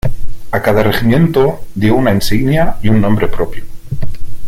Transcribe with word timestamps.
A 0.51 0.63
cada 0.63 0.81
regimiento 0.81 1.59
dio 1.75 1.93
una 1.95 2.11
insignia 2.11 2.77
y 2.81 2.87
con 2.87 3.01
nombre 3.01 3.27
propio. 3.27 3.63